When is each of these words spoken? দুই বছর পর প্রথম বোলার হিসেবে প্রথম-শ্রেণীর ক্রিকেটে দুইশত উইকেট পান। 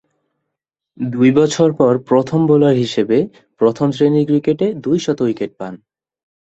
দুই 0.97 1.29
বছর 1.31 1.69
পর 1.73 1.93
প্রথম 2.09 2.39
বোলার 2.47 2.75
হিসেবে 2.75 3.17
প্রথম-শ্রেণীর 3.61 4.27
ক্রিকেটে 4.27 4.67
দুইশত 4.83 5.17
উইকেট 5.21 5.51
পান। 5.57 5.73